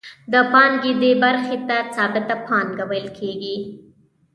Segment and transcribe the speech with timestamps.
[0.33, 3.55] د پانګې دې برخې ته ثابته پانګه ویل کېږي